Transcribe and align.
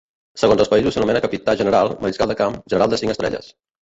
Segons 0.43 0.61
els 0.63 0.69
països 0.71 0.95
s'anomena 0.95 1.21
capità 1.27 1.55
general, 1.61 1.93
mariscal 2.07 2.33
de 2.33 2.37
camp, 2.41 2.59
general 2.75 2.95
de 2.95 3.01
cinc 3.03 3.15
estrelles. 3.17 3.53